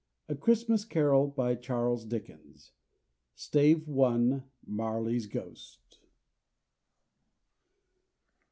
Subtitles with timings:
[0.27, 1.27] A CHRISTMAS CAROL.
[1.27, 2.71] BY CHARLES DICKENS.
[3.35, 4.45] STAVE ONE.
[4.65, 5.99] MARLEY'S GHOST.